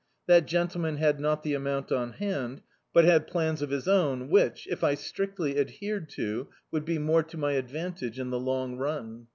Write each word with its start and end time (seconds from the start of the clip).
That 0.25 0.47
gwitleman 0.47 0.97
had 0.97 1.19
not 1.19 1.43
the 1.43 1.53
amount 1.53 1.91
on 1.91 2.13
hand, 2.13 2.63
but 2.91 3.05
had 3.05 3.27
plans 3.27 3.61
of 3.61 3.69
his 3.69 3.87
own 3.87 4.29
which, 4.29 4.65
if 4.65 4.83
I 4.83 4.95
strictly 4.95 5.59
adhered 5.59 6.09
to, 6.17 6.47
would 6.71 6.85
be 6.85 6.97
more 6.97 7.21
to 7.21 7.37
my 7.37 7.51
advantage 7.51 8.17
in 8.19 8.31
the 8.31 8.39
long 8.39 8.77
run. 8.77 9.27